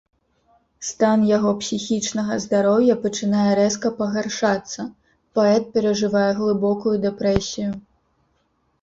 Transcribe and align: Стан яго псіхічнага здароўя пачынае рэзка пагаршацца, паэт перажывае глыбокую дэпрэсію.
Стан 0.87 1.25
яго 1.37 1.51
псіхічнага 1.61 2.33
здароўя 2.47 2.95
пачынае 3.05 3.45
рэзка 3.61 3.93
пагаршацца, 4.01 4.81
паэт 5.39 5.63
перажывае 5.79 6.29
глыбокую 6.43 6.95
дэпрэсію. 7.09 7.71